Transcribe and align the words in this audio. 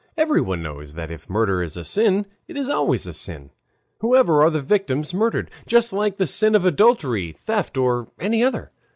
Everyone 0.17 0.63
knows 0.63 0.95
that 0.95 1.11
if 1.11 1.29
murder 1.29 1.61
is 1.61 1.77
a 1.77 1.83
sin, 1.85 2.25
it 2.47 2.57
is 2.57 2.69
always 2.69 3.05
a 3.05 3.13
sin, 3.13 3.51
whoever 3.99 4.41
are 4.41 4.49
the 4.49 4.59
victims 4.63 5.13
murdered, 5.13 5.51
just 5.67 5.93
like 5.93 6.17
the 6.17 6.25
sin 6.25 6.55
of 6.55 6.65
adultery, 6.65 7.31
theft, 7.31 7.77
or 7.77 8.07
any 8.19 8.43
other. 8.43 8.71